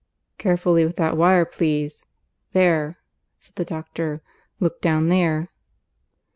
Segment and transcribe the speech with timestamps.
[0.39, 2.07] "(Carefully with that wire, please.)
[2.53, 2.97] There!"
[3.39, 4.23] said the doctor.
[4.59, 5.49] "Look down there."